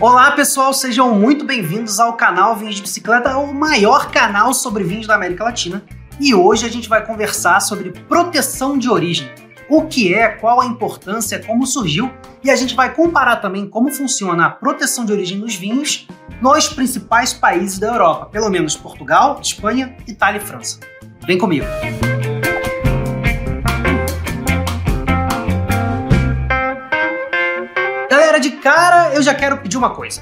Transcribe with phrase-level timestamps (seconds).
[0.00, 5.06] Olá pessoal, sejam muito bem-vindos ao canal Vinhos de Bicicleta, o maior canal sobre vinhos
[5.06, 5.84] da América Latina.
[6.18, 9.30] E hoje a gente vai conversar sobre proteção de origem.
[9.68, 12.10] O que é, qual a importância, como surgiu,
[12.42, 16.08] e a gente vai comparar também como funciona a proteção de origem dos vinhos
[16.40, 20.80] nos principais países da Europa, pelo menos Portugal, Espanha, Itália e França.
[21.26, 21.66] Vem comigo!
[28.60, 30.20] Cara, eu já quero pedir uma coisa.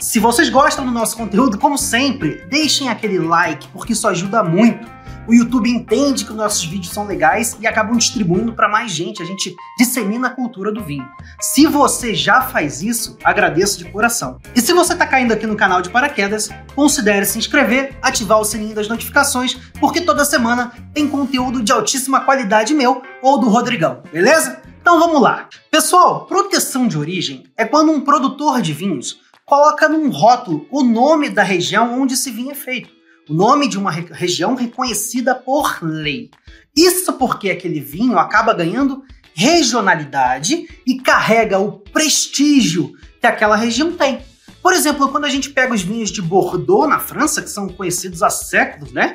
[0.00, 4.96] Se vocês gostam do nosso conteúdo, como sempre, deixem aquele like, porque isso ajuda muito.
[5.26, 9.20] O YouTube entende que os nossos vídeos são legais e acabam distribuindo para mais gente.
[9.20, 11.08] A gente dissemina a cultura do vinho.
[11.40, 14.38] Se você já faz isso, agradeço de coração.
[14.54, 18.44] E se você está caindo aqui no canal de paraquedas, considere se inscrever, ativar o
[18.44, 24.02] sininho das notificações, porque toda semana tem conteúdo de altíssima qualidade meu ou do Rodrigão,
[24.12, 24.65] beleza?
[24.86, 25.48] Então vamos lá.
[25.68, 31.28] Pessoal, proteção de origem é quando um produtor de vinhos coloca num rótulo o nome
[31.28, 32.90] da região onde esse vinho é feito.
[33.28, 36.30] O nome de uma re região reconhecida por lei.
[36.76, 39.02] Isso porque aquele vinho acaba ganhando
[39.34, 44.20] regionalidade e carrega o prestígio que aquela região tem.
[44.62, 48.22] Por exemplo, quando a gente pega os vinhos de Bordeaux na França, que são conhecidos
[48.22, 49.14] há séculos, né?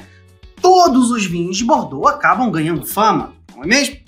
[0.62, 4.01] Todos os vinhos de Bordeaux acabam ganhando fama, não é mesmo?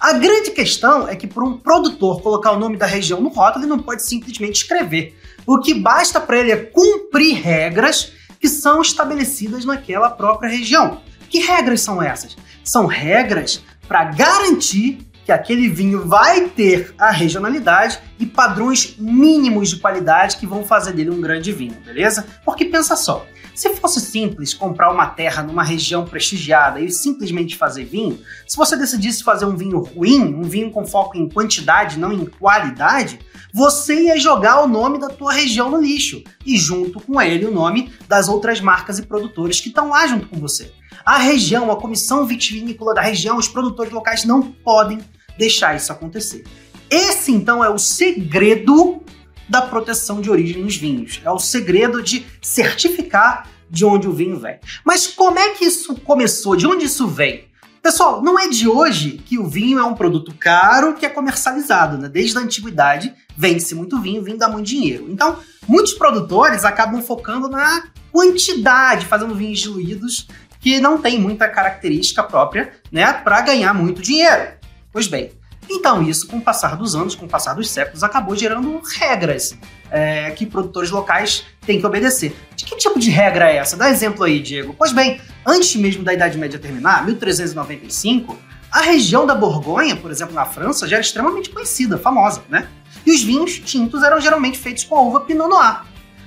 [0.00, 3.64] A grande questão é que para um produtor colocar o nome da região no rótulo,
[3.64, 5.14] ele não pode simplesmente escrever.
[5.46, 11.02] O que basta para ele é cumprir regras que são estabelecidas naquela própria região.
[11.28, 12.34] Que regras são essas?
[12.64, 19.76] São regras para garantir que aquele vinho vai ter a regionalidade e padrões mínimos de
[19.76, 22.26] qualidade que vão fazer dele um grande vinho, beleza?
[22.42, 23.26] Porque pensa só,
[23.60, 28.74] se fosse simples comprar uma terra numa região prestigiada e simplesmente fazer vinho, se você
[28.74, 33.20] decidisse fazer um vinho ruim, um vinho com foco em quantidade, não em qualidade,
[33.52, 37.52] você ia jogar o nome da tua região no lixo e junto com ele o
[37.52, 40.72] nome das outras marcas e produtores que estão lá junto com você.
[41.04, 45.00] A região, a comissão vitivinícola da região, os produtores locais não podem
[45.36, 46.44] deixar isso acontecer.
[46.88, 49.02] Esse então é o segredo
[49.50, 51.20] da proteção de origem nos vinhos.
[51.24, 54.58] É o segredo de certificar de onde o vinho vem.
[54.84, 56.54] Mas como é que isso começou?
[56.54, 57.50] De onde isso vem?
[57.82, 61.98] Pessoal, não é de hoje que o vinho é um produto caro que é comercializado,
[61.98, 62.08] né?
[62.08, 65.06] Desde a antiguidade vende-se muito vinho, vinho dá muito dinheiro.
[65.08, 70.28] Então, muitos produtores acabam focando na quantidade, fazendo vinhos diluídos
[70.60, 74.52] que não tem muita característica própria, né, para ganhar muito dinheiro.
[74.92, 75.32] Pois bem,
[75.70, 79.56] então, isso, com o passar dos anos, com o passar dos séculos, acabou gerando regras
[79.90, 82.36] é, que produtores locais têm que obedecer.
[82.56, 83.76] De que tipo de regra é essa?
[83.76, 84.74] Dá exemplo aí, Diego.
[84.76, 88.36] Pois bem, antes mesmo da Idade Média terminar, 1395,
[88.70, 92.68] a região da Borgonha, por exemplo, na França, já era extremamente conhecida, famosa, né?
[93.06, 95.82] E os vinhos tintos eram geralmente feitos com a uva Pinot Noir.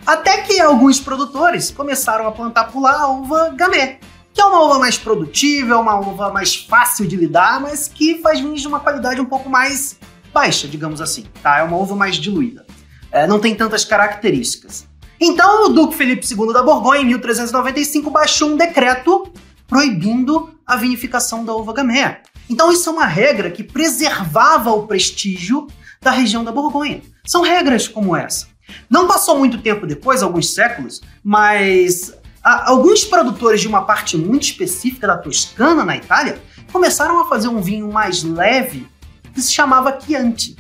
[0.06, 4.00] Até que alguns produtores começaram a plantar por lá a uva Gamay,
[4.34, 8.20] que é uma uva mais produtiva, é uma uva mais fácil de lidar, mas que
[8.20, 10.00] faz vinhos de uma qualidade um pouco mais
[10.34, 11.60] baixa, digamos assim, tá?
[11.60, 12.66] É uma uva mais diluída.
[13.12, 14.88] É, não tem tantas características.
[15.20, 19.32] Então, o Duque Felipe II da Borgonha, em 1395, baixou um decreto
[19.68, 22.18] proibindo a vinificação da uva gamay.
[22.50, 25.68] Então, isso é uma regra que preservava o prestígio
[26.02, 27.02] da região da Borgonha.
[27.26, 28.48] São regras como essa.
[28.90, 35.08] Não passou muito tempo depois, alguns séculos, mas alguns produtores de uma parte muito específica
[35.08, 38.88] da Toscana, na Itália, começaram a fazer um vinho mais leve
[39.34, 40.58] que se chamava Chianti.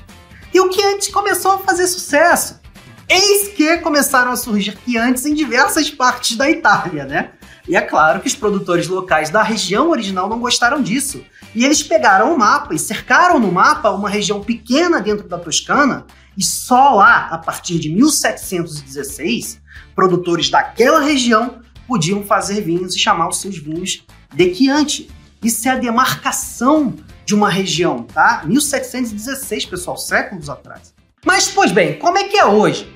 [0.53, 2.61] E o Chianti começou a fazer sucesso.
[3.09, 7.31] Eis que começaram a surgir Chiantis em diversas partes da Itália, né?
[7.67, 11.23] E é claro que os produtores locais da região original não gostaram disso.
[11.55, 16.05] E eles pegaram o mapa e cercaram no mapa uma região pequena dentro da Toscana,
[16.35, 19.61] e só lá, a partir de 1716,
[19.95, 21.61] produtores daquela região
[21.93, 25.11] podiam fazer vinhos e chamar os seus vinhos de Chianti.
[25.43, 28.41] Isso é a demarcação de uma região, tá?
[28.45, 30.91] 1716, pessoal, séculos atrás.
[31.23, 32.91] Mas, pois bem, como é que é hoje?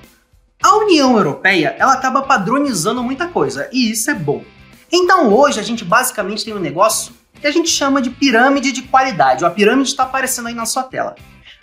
[0.63, 4.43] A União Europeia, ela acaba padronizando muita coisa, e isso é bom.
[4.91, 8.81] Então, hoje, a gente basicamente tem um negócio que a gente chama de pirâmide de
[8.81, 9.45] qualidade.
[9.45, 11.15] A pirâmide está aparecendo aí na sua tela.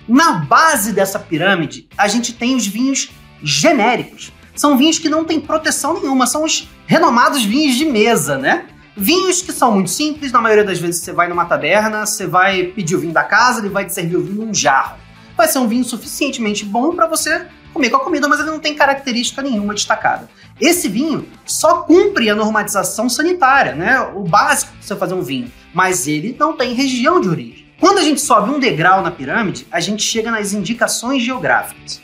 [0.07, 3.11] Na base dessa pirâmide, a gente tem os vinhos
[3.43, 8.67] genéricos, são vinhos que não têm proteção nenhuma, são os renomados vinhos de mesa, né?
[8.97, 12.65] Vinhos que são muito simples, na maioria das vezes você vai numa taberna, você vai
[12.65, 14.97] pedir o vinho da casa, ele vai te servir o vinho num jarro.
[15.37, 18.61] Vai ser um vinho suficientemente bom para você comer com a comida, mas ele não
[18.61, 20.29] tem característica nenhuma destacada.
[20.61, 24.01] Esse vinho só cumpre a normatização sanitária, né?
[24.15, 27.67] O básico para você fazer um vinho, mas ele não tem região de origem.
[27.81, 32.01] Quando a gente sobe um degrau na pirâmide, a gente chega nas indicações geográficas.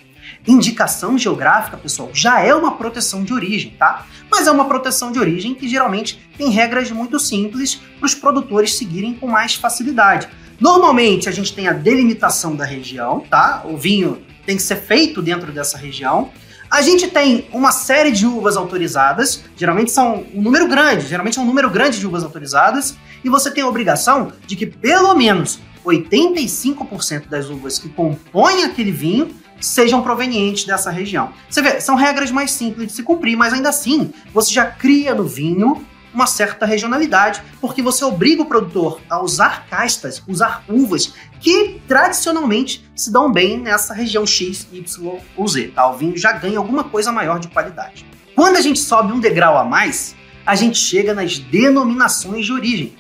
[0.51, 4.05] Indicação geográfica, pessoal, já é uma proteção de origem, tá?
[4.29, 8.77] Mas é uma proteção de origem que geralmente tem regras muito simples para os produtores
[8.77, 10.29] seguirem com mais facilidade.
[10.59, 13.63] Normalmente a gente tem a delimitação da região, tá?
[13.65, 16.33] O vinho tem que ser feito dentro dessa região.
[16.69, 21.43] A gente tem uma série de uvas autorizadas, geralmente são um número grande, geralmente é
[21.43, 25.61] um número grande de uvas autorizadas, e você tem a obrigação de que pelo menos
[25.87, 31.33] 85% das uvas que compõem aquele vinho sejam provenientes dessa região.
[31.49, 35.15] Você vê, são regras mais simples de se cumprir, mas ainda assim você já cria
[35.15, 41.15] no vinho uma certa regionalidade, porque você obriga o produtor a usar castas, usar uvas
[41.39, 45.69] que tradicionalmente se dão bem nessa região X, Y ou Z.
[45.69, 45.89] Tá?
[45.89, 48.05] O vinho já ganha alguma coisa maior de qualidade.
[48.35, 52.93] Quando a gente sobe um degrau a mais, a gente chega nas denominações de origem.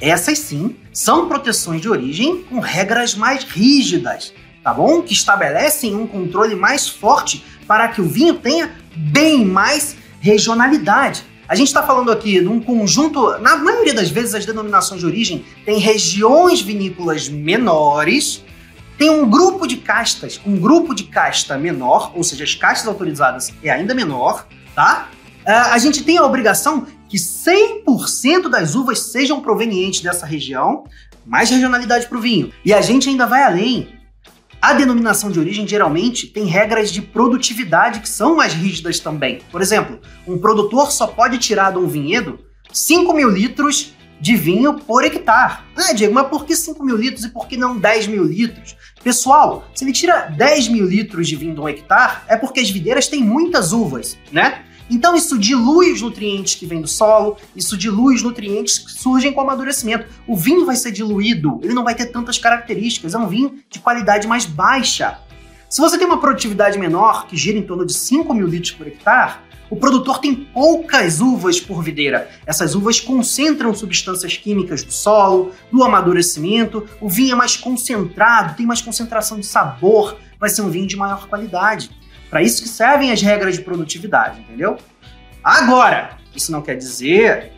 [0.00, 4.32] Essas sim são proteções de origem com regras mais rígidas,
[4.66, 5.00] tá bom?
[5.00, 11.22] Que estabelecem um controle mais forte para que o vinho tenha bem mais regionalidade.
[11.48, 15.06] A gente está falando aqui de um conjunto, na maioria das vezes as denominações de
[15.06, 18.42] origem têm regiões vinícolas menores,
[18.98, 23.52] tem um grupo de castas, um grupo de casta menor, ou seja, as castas autorizadas
[23.62, 25.10] é ainda menor, tá?
[25.46, 30.82] Uh, a gente tem a obrigação que 100% das uvas sejam provenientes dessa região,
[31.24, 32.52] mais regionalidade para o vinho.
[32.64, 33.95] E a gente ainda vai além.
[34.60, 39.40] A denominação de origem geralmente tem regras de produtividade que são mais rígidas também.
[39.52, 42.38] Por exemplo, um produtor só pode tirar de um vinhedo
[42.72, 45.58] 5 mil litros de vinho por hectare.
[45.76, 48.76] Ah, Diego, mas por que 5 mil litros e por que não 10 mil litros?
[49.04, 52.70] Pessoal, se ele tira 10 mil litros de vinho de um hectare, é porque as
[52.70, 54.64] videiras têm muitas uvas, né?
[54.88, 59.32] Então isso dilui os nutrientes que vêm do solo, isso dilui os nutrientes que surgem
[59.32, 60.06] com o amadurecimento.
[60.26, 63.80] O vinho vai ser diluído, ele não vai ter tantas características, é um vinho de
[63.80, 65.18] qualidade mais baixa.
[65.68, 68.86] Se você tem uma produtividade menor, que gira em torno de 5 mil litros por
[68.86, 69.38] hectare,
[69.68, 72.30] o produtor tem poucas uvas por videira.
[72.46, 76.86] Essas uvas concentram substâncias químicas do solo, do amadurecimento.
[77.00, 80.96] O vinho é mais concentrado, tem mais concentração de sabor, vai ser um vinho de
[80.96, 81.90] maior qualidade.
[82.36, 84.76] Para isso que servem as regras de produtividade, entendeu?
[85.42, 87.50] Agora, isso não quer dizer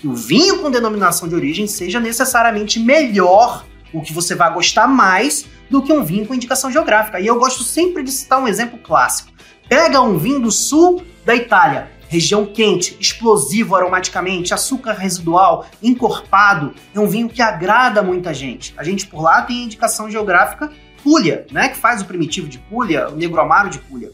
[0.00, 4.88] que o vinho com denominação de origem seja necessariamente melhor, o que você vai gostar
[4.88, 7.20] mais do que um vinho com indicação geográfica.
[7.20, 9.30] E eu gosto sempre de citar um exemplo clássico.
[9.68, 16.98] Pega um vinho do sul da Itália, região quente, explosivo aromaticamente, açúcar residual, encorpado, é
[16.98, 18.74] um vinho que agrada muita gente.
[18.76, 20.72] A gente por lá tem indicação geográfica
[21.04, 24.10] Puglia, né, que faz o primitivo de Puglia, o negro amaro de Puglia.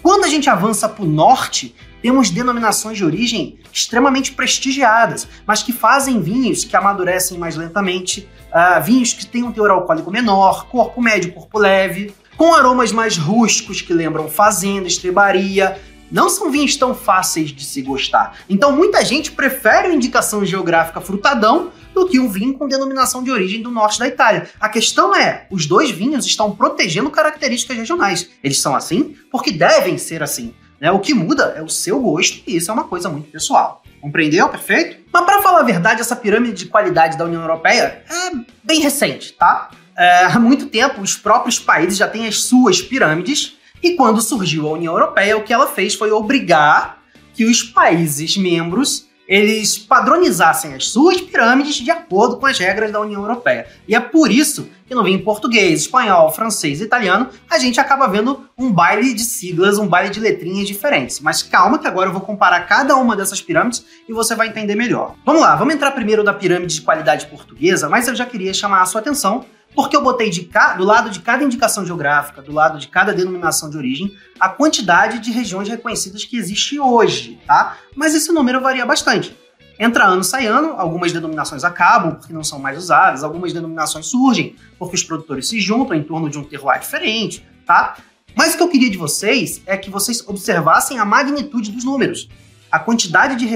[0.00, 5.72] Quando a gente avança para o norte, temos denominações de origem extremamente prestigiadas, mas que
[5.72, 11.02] fazem vinhos que amadurecem mais lentamente, uh, vinhos que têm um teor alcoólico menor, corpo
[11.02, 15.78] médio, corpo leve, com aromas mais rústicos que lembram fazenda, estrebaria,
[16.10, 18.38] não são vinhos tão fáceis de se gostar.
[18.48, 23.30] Então muita gente prefere a indicação geográfica frutadão do que um vinho com denominação de
[23.30, 24.48] origem do norte da Itália.
[24.60, 28.28] A questão é, os dois vinhos estão protegendo características regionais.
[28.42, 30.54] Eles são assim porque devem ser assim.
[30.80, 30.90] Né?
[30.90, 33.82] O que muda é o seu gosto e isso é uma coisa muito pessoal.
[34.00, 34.48] Compreendeu?
[34.48, 34.96] Perfeito?
[35.12, 38.30] Mas para falar a verdade, essa pirâmide de qualidade da União Europeia é
[38.64, 39.70] bem recente, tá?
[39.96, 44.68] É, há muito tempo, os próprios países já têm as suas pirâmides e quando surgiu
[44.68, 47.02] a União Europeia, o que ela fez foi obrigar
[47.34, 53.00] que os países membros eles padronizassem as suas pirâmides de acordo com as regras da
[53.00, 53.68] União Europeia.
[53.86, 58.44] E é por isso que no vinho português, espanhol, francês italiano, a gente acaba vendo
[58.58, 61.20] um baile de siglas, um baile de letrinhas diferentes.
[61.20, 64.74] Mas calma que agora eu vou comparar cada uma dessas pirâmides e você vai entender
[64.74, 65.14] melhor.
[65.24, 68.82] Vamos lá, vamos entrar primeiro da pirâmide de qualidade portuguesa, mas eu já queria chamar
[68.82, 70.74] a sua atenção porque eu botei de ca...
[70.74, 75.18] do lado de cada indicação geográfica, do lado de cada denominação de origem, a quantidade
[75.18, 77.76] de regiões reconhecidas que existe hoje, tá?
[77.94, 79.36] Mas esse número varia bastante.
[79.78, 84.54] Entra ano, sai ano, algumas denominações acabam porque não são mais usadas, algumas denominações surgem
[84.78, 87.96] porque os produtores se juntam em torno de um terroir diferente, tá?
[88.36, 92.28] Mas o que eu queria de vocês é que vocês observassem a magnitude dos números,
[92.70, 93.46] a quantidade de,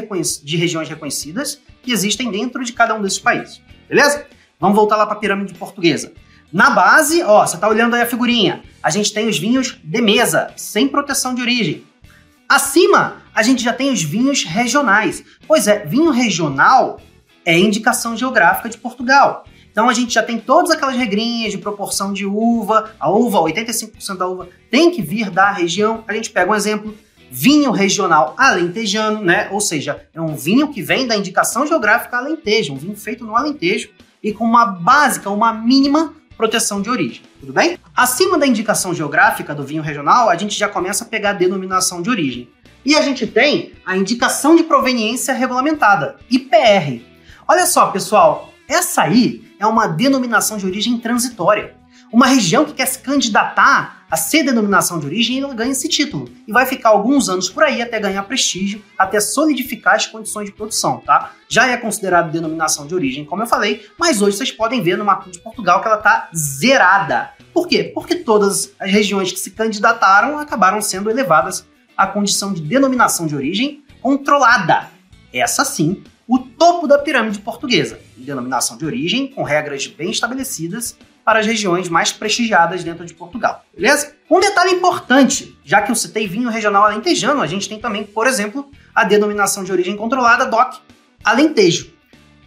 [0.43, 4.27] de regiões reconhecidas que existem dentro de cada um desses países, beleza?
[4.65, 6.15] Vamos voltar lá para a pirâmide portuguesa.
[6.51, 8.63] Na base, ó, você está olhando aí a figurinha.
[8.83, 11.85] A gente tem os vinhos de mesa, sem proteção de origem.
[12.49, 15.23] Acima, a gente já tem os vinhos regionais.
[15.47, 16.99] Pois é, vinho regional
[17.45, 19.45] é indicação geográfica de Portugal.
[19.71, 24.17] Então a gente já tem todas aquelas regrinhas de proporção de uva, a uva, 85%
[24.17, 26.03] da uva tem que vir da região.
[26.09, 26.97] A gente pega um exemplo,
[27.31, 29.47] vinho regional alentejano, né?
[29.51, 33.37] Ou seja, é um vinho que vem da indicação geográfica alentejo, um vinho feito no
[33.37, 33.91] alentejo
[34.25, 37.79] e com uma básica, uma mínima proteção de origem, tudo bem?
[37.95, 42.01] Acima da indicação geográfica do vinho regional, a gente já começa a pegar a denominação
[42.01, 42.49] de origem.
[42.85, 47.03] E a gente tem a indicação de proveniência regulamentada, IPR.
[47.47, 51.77] Olha só, pessoal, essa aí é uma denominação de origem transitória.
[52.11, 56.29] Uma região que quer se candidatar a ser denominação de origem, ela ganha esse título
[56.47, 60.53] e vai ficar alguns anos por aí até ganhar prestígio, até solidificar as condições de
[60.53, 61.33] produção, tá?
[61.49, 65.05] Já é considerado denominação de origem, como eu falei, mas hoje vocês podem ver no
[65.05, 67.31] mapa de Portugal que ela está zerada.
[67.53, 67.91] Por quê?
[67.93, 71.67] Porque todas as regiões que se candidataram acabaram sendo elevadas
[71.97, 74.91] à condição de denominação de origem controlada.
[75.33, 81.41] Essa sim, o topo da pirâmide portuguesa, denominação de origem com regras bem estabelecidas para
[81.41, 84.15] as regiões mais prestigiadas dentro de Portugal, beleza?
[84.31, 88.27] Um detalhe importante, já que eu citei vinho regional alentejano, a gente tem também, por
[88.27, 90.81] exemplo, a denominação de origem controlada DOC
[91.25, 91.93] Alentejo.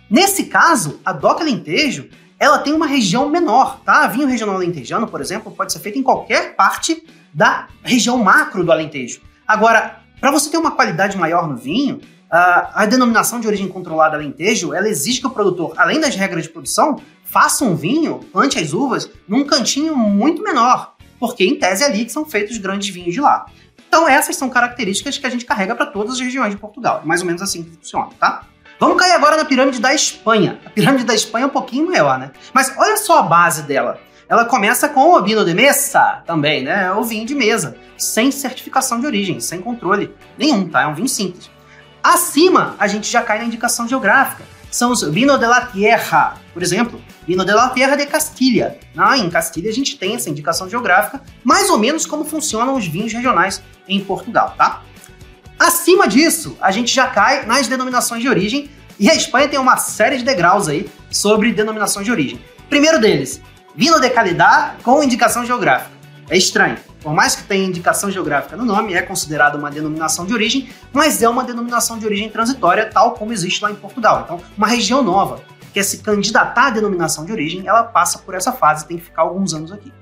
[0.10, 4.05] Nesse caso, a DOC Alentejo, ela tem uma região menor, tá?
[4.07, 7.03] Vinho regional alentejano, por exemplo, pode ser feito em qualquer parte
[7.34, 9.22] da região macro do Alentejo.
[9.48, 14.15] Agora, para você ter uma qualidade maior no vinho, a, a denominação de origem controlada
[14.15, 18.60] alentejo, ela exige que o produtor, além das regras de produção, faça um vinho, plante
[18.60, 22.62] as uvas, num cantinho muito menor, porque em tese é ali que são feitos os
[22.62, 23.46] grandes vinhos de lá.
[23.88, 27.01] Então essas são características que a gente carrega para todas as regiões de Portugal.
[27.03, 28.43] É mais ou menos assim que funciona, tá?
[28.79, 30.60] Vamos cair agora na pirâmide da Espanha.
[30.65, 32.31] A pirâmide da Espanha é um pouquinho maior, né?
[32.53, 34.00] Mas olha só a base dela.
[34.29, 36.91] Ela começa com o vino de mesa também, né?
[36.91, 40.81] O vinho de mesa, sem certificação de origem, sem controle nenhum, tá?
[40.81, 41.50] É um vinho simples.
[42.08, 44.46] Acima, a gente já cai na indicação geográfica.
[44.72, 48.80] São os vino de la tierra, por exemplo, vino de la tierra de Castilha.
[48.96, 52.88] Ah, em Castilha a gente tem essa indicação geográfica, mais ou menos como funcionam os
[52.88, 54.84] vinhos regionais em Portugal, tá?
[55.60, 59.76] Acima disso, a gente já cai nas denominações de origem, e a Espanha tem uma
[59.76, 62.40] série de degraus aí sobre denominações de origem.
[62.70, 63.42] Primeiro deles,
[63.76, 65.97] vino de qualidade com indicação geográfica.
[66.29, 66.77] É estranho.
[67.01, 71.22] Por mais que tenha indicação geográfica no nome, é considerado uma denominação de origem, mas
[71.22, 74.24] é uma denominação de origem transitória, tal como existe lá em Portugal.
[74.25, 75.41] Então, uma região nova
[75.74, 79.22] quer se candidatar à denominação de origem, ela passa por essa fase, tem que ficar
[79.22, 79.93] alguns anos aqui.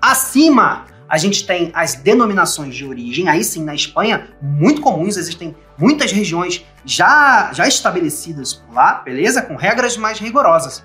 [0.00, 5.54] Acima, a gente tem as denominações de origem, aí sim, na Espanha, muito comuns, existem
[5.78, 9.42] muitas regiões já, já estabelecidas por lá, beleza?
[9.42, 10.82] Com regras mais rigorosas.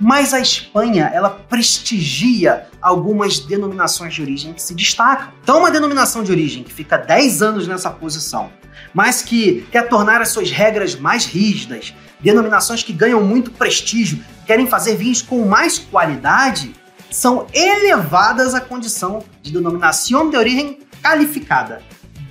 [0.00, 5.28] Mas a Espanha, ela prestigia algumas denominações de origem que se destacam.
[5.42, 8.50] Então, uma denominação de origem que fica 10 anos nessa posição,
[8.94, 14.66] mas que quer tornar as suas regras mais rígidas, denominações que ganham muito prestígio, querem
[14.66, 16.72] fazer vinhos com mais qualidade,
[17.10, 21.82] são elevadas à condição de denominação de origem calificada,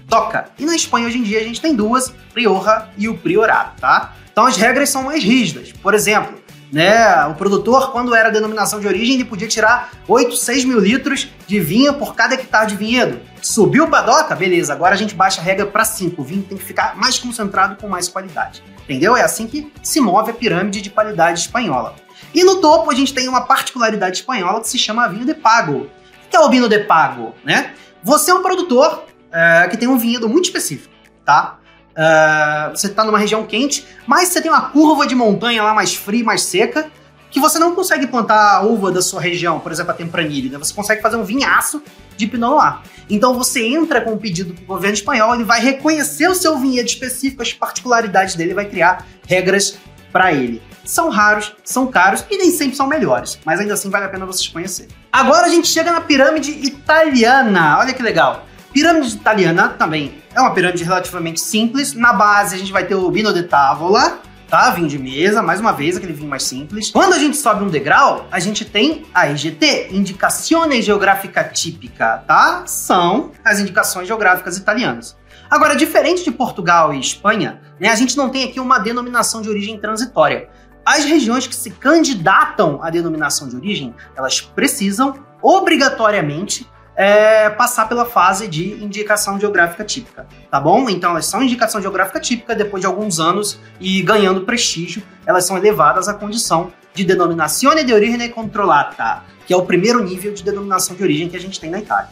[0.07, 0.49] DOCA.
[0.57, 4.15] E na Espanha hoje em dia a gente tem duas, Priorra e o Priorato, tá?
[4.31, 5.71] Então as regras são mais rígidas.
[5.71, 6.39] Por exemplo,
[6.71, 7.25] né?
[7.25, 11.59] O produtor, quando era denominação de origem, ele podia tirar 8, 6 mil litros de
[11.59, 13.19] vinho por cada hectare de vinhedo.
[13.41, 16.21] Subiu para doca, beleza, agora a gente baixa a regra para 5.
[16.21, 18.63] O vinho tem que ficar mais concentrado com mais qualidade.
[18.83, 19.15] Entendeu?
[19.15, 21.95] É assim que se move a pirâmide de qualidade espanhola.
[22.33, 25.89] E no topo a gente tem uma particularidade espanhola que se chama vinho de pago.
[26.25, 27.33] O que é o vinho de pago?
[27.43, 27.73] Né?
[28.03, 30.93] Você é um produtor é, que tem um vinhedo muito específico,
[31.25, 31.58] tá?
[31.99, 35.93] Uh, você está numa região quente, mas você tem uma curva de montanha lá mais
[35.93, 36.89] fria, mais seca,
[37.29, 40.57] que você não consegue plantar a uva da sua região, por exemplo, a Tempranillo, né?
[40.57, 41.83] Você consegue fazer um vinhaço
[42.15, 42.77] de Pinot Noir.
[43.09, 46.57] Então você entra com um pedido para o governo espanhol, ele vai reconhecer o seu
[46.57, 49.77] vinhedo específico, as particularidades dele, vai criar regras
[50.09, 50.61] para ele.
[50.85, 54.25] São raros, são caros e nem sempre são melhores, mas ainda assim vale a pena
[54.25, 54.89] vocês conhecerem.
[55.11, 57.77] Agora a gente chega na pirâmide italiana.
[57.77, 58.45] Olha que legal.
[58.71, 61.93] Pirâmide italiana também é uma pirâmide relativamente simples.
[61.93, 64.71] Na base a gente vai ter o vino de tavola, tá?
[64.71, 66.91] Vinho de mesa, mais uma vez, aquele vinho mais simples.
[66.91, 72.63] Quando a gente sobe um degrau, a gente tem a IGT, Indicazione Geográfica Típica, tá?
[72.65, 75.17] São as indicações geográficas italianas.
[75.49, 79.49] Agora, diferente de Portugal e Espanha, né, a gente não tem aqui uma denominação de
[79.49, 80.47] origem transitória.
[80.85, 86.67] As regiões que se candidatam à denominação de origem, elas precisam obrigatoriamente
[86.99, 90.89] é, passar pela fase de indicação geográfica típica, tá bom?
[90.89, 95.57] Então elas são indicação geográfica típica, depois de alguns anos e ganhando prestígio, elas são
[95.57, 100.93] elevadas à condição de denominazione de origine controllata, que é o primeiro nível de denominação
[100.93, 102.09] de origem que a gente tem na Itália.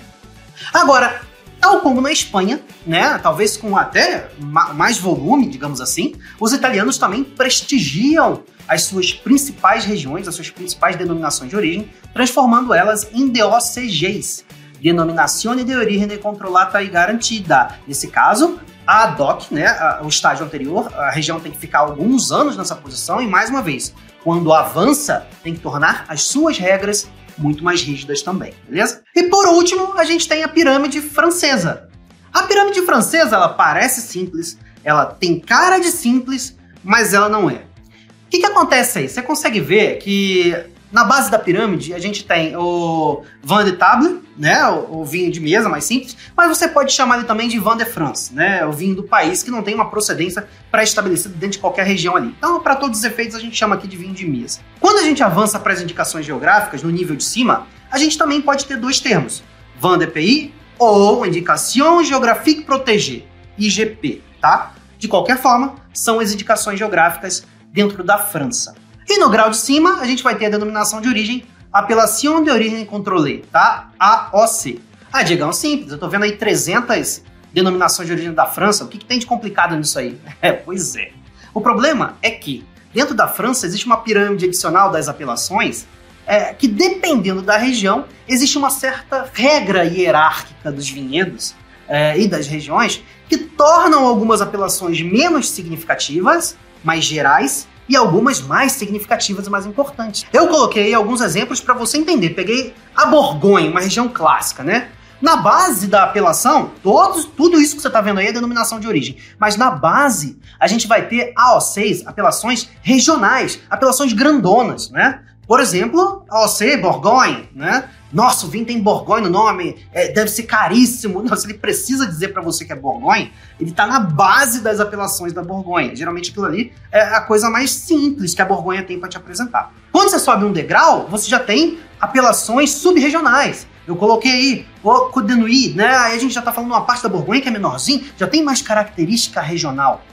[0.73, 1.19] Agora,
[1.59, 7.25] tal como na Espanha, né, talvez com até mais volume, digamos assim, os italianos também
[7.25, 14.45] prestigiam as suas principais regiões, as suas principais denominações de origem, transformando elas em DOCGs,
[14.81, 17.77] denominazione de origine controllata e garantida.
[17.87, 19.67] Nesse caso, a DOC, né,
[20.01, 23.61] o estágio anterior, a região tem que ficar alguns anos nessa posição e, mais uma
[23.61, 23.93] vez,
[24.23, 29.01] quando avança, tem que tornar as suas regras muito mais rígidas também, beleza?
[29.15, 31.87] E por último, a gente tem a pirâmide francesa.
[32.33, 37.55] A pirâmide francesa, ela parece simples, ela tem cara de simples, mas ela não é.
[37.55, 39.09] O que, que acontece aí?
[39.09, 40.55] Você consegue ver que
[40.91, 45.31] na base da pirâmide, a gente tem o vin de table, né, o, o, vinho
[45.31, 48.65] de mesa mais simples, mas você pode chamar ele também de vin de France, né,
[48.65, 52.33] o vinho do país que não tem uma procedência pré-estabelecida dentro de qualquer região ali.
[52.37, 54.59] Então, para todos os efeitos, a gente chama aqui de vinho de mesa.
[54.79, 58.41] Quando a gente avança para as indicações geográficas, no nível de cima, a gente também
[58.41, 59.43] pode ter dois termos,
[59.81, 63.25] vin de pays ou Indication Géographique Protégée,
[63.57, 64.73] IGP, tá?
[64.99, 68.75] De qualquer forma, são as indicações geográficas dentro da França.
[69.07, 71.45] E no grau de cima, a gente vai ter a denominação de origem
[71.77, 73.91] Apelação de Origem Contrôlée, tá?
[73.99, 74.81] AOC.
[75.13, 77.21] Ah, Diegão, simples, eu tô vendo aí 300
[77.53, 80.19] denominações de origem da França, o que, que tem de complicado nisso aí?
[80.41, 81.11] É, pois é.
[81.53, 85.85] O problema é que, dentro da França, existe uma pirâmide adicional das apelações
[86.25, 91.53] é, que, dependendo da região, existe uma certa regra hierárquica dos vinhedos
[91.87, 98.73] é, e das regiões que tornam algumas apelações menos significativas, mais gerais, e algumas mais
[98.73, 100.25] significativas e mais importantes.
[100.31, 102.31] Eu coloquei alguns exemplos para você entender.
[102.31, 104.89] Peguei a Borgonha, uma região clássica, né?
[105.19, 108.87] Na base da apelação, todos, tudo isso que você está vendo aí é denominação de
[108.87, 109.17] origem.
[109.39, 115.21] Mas na base, a gente vai ter AO6, apelações regionais, apelações grandonas, né?
[115.47, 117.89] Por exemplo, AOC, Borgonha, né?
[118.11, 121.23] Nossa, o vinho tem Borgonha no nome, é, deve ser caríssimo.
[121.23, 124.79] Não, se ele precisa dizer para você que é Borgonha, ele tá na base das
[124.79, 125.95] apelações da Borgonha.
[125.95, 129.73] Geralmente aquilo ali é a coisa mais simples que a Borgonha tem para te apresentar.
[129.91, 133.65] Quando você sobe um degrau, você já tem apelações subregionais.
[133.87, 135.87] Eu coloquei aí o Codenuí, né?
[135.95, 138.43] Aí a gente já tá falando uma parte da Borgonha que é menorzinho, já tem
[138.43, 140.03] mais característica regional.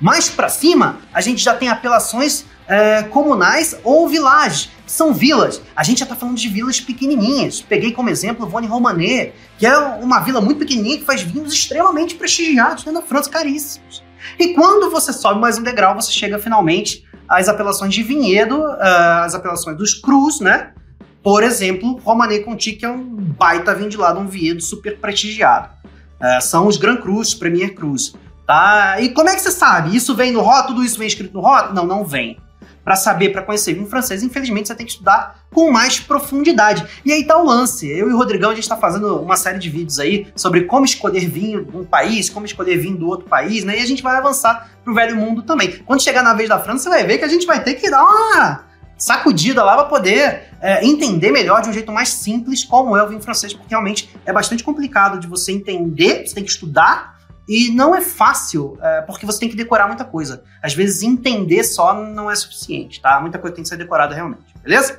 [0.00, 5.62] Mais para cima, a gente já tem apelações é, comunais ou village, são vilas.
[5.74, 7.60] A gente já está falando de vilas pequenininhas.
[7.60, 12.14] Peguei como exemplo Vonne Romanet, que é uma vila muito pequenininha que faz vinhos extremamente
[12.14, 14.02] prestigiados da França, caríssimos.
[14.38, 19.24] E quando você sobe mais um degrau, você chega finalmente às apelações de vinhedo, uh,
[19.24, 20.72] as apelações dos crus, né?
[21.22, 25.70] Por exemplo, Romanet Conti, que é um baita vinho de lá um vinhedo super prestigiado.
[26.20, 28.14] Uh, são os Grand Crus, Premier Crus.
[28.46, 29.00] Tá?
[29.00, 29.96] E como é que você sabe?
[29.96, 30.74] Isso vem no rótulo?
[30.74, 31.74] Tudo isso vem escrito no rótulo?
[31.74, 32.38] Não, não vem
[32.84, 36.84] para saber, para conhecer vinho francês, infelizmente você tem que estudar com mais profundidade.
[37.04, 37.88] E aí tá o lance.
[37.88, 40.84] Eu e o Rodrigão, a gente está fazendo uma série de vídeos aí sobre como
[40.84, 43.78] escolher vinho de um país, como escolher vinho do outro país, né?
[43.78, 45.78] E a gente vai avançar pro velho mundo também.
[45.84, 47.90] Quando chegar na vez da França, você vai ver que a gente vai ter que
[47.90, 48.64] dar uma
[48.96, 53.08] sacudida lá para poder é, entender melhor de um jeito mais simples como é o
[53.08, 57.18] vinho francês, porque realmente é bastante complicado de você entender, você tem que estudar
[57.52, 60.42] e não é fácil, é, porque você tem que decorar muita coisa.
[60.62, 63.20] Às vezes, entender só não é suficiente, tá?
[63.20, 64.98] Muita coisa tem que ser decorada realmente, beleza?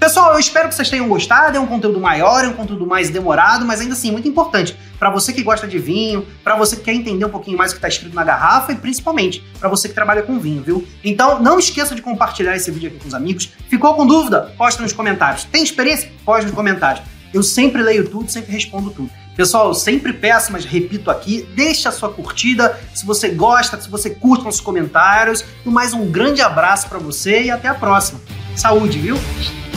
[0.00, 1.58] Pessoal, eu espero que vocês tenham gostado.
[1.58, 5.10] É um conteúdo maior, é um conteúdo mais demorado, mas ainda assim muito importante para
[5.10, 7.78] você que gosta de vinho, para você que quer entender um pouquinho mais o que
[7.78, 10.88] está escrito na garrafa e principalmente para você que trabalha com vinho, viu?
[11.04, 13.52] Então não esqueça de compartilhar esse vídeo aqui com os amigos.
[13.68, 14.54] Ficou com dúvida?
[14.56, 15.44] Posta nos comentários.
[15.44, 16.10] Tem experiência?
[16.24, 17.04] Posta nos comentários.
[17.32, 19.10] Eu sempre leio tudo, sempre respondo tudo.
[19.36, 23.88] Pessoal, eu sempre peço, mas repito aqui, deixa a sua curtida, se você gosta, se
[23.88, 25.44] você curte nossos comentários.
[25.66, 28.20] E mais um grande abraço para você e até a próxima.
[28.54, 29.16] Saúde, viu?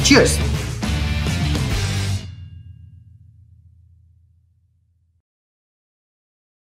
[0.04, 0.38] Cheers!